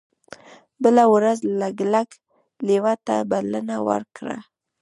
بله 0.83 1.03
ورځ 1.13 1.37
لګلګ 1.59 2.09
لیوه 2.67 2.93
ته 3.05 3.15
بلنه 3.31 3.77
ورکړه. 3.87 4.37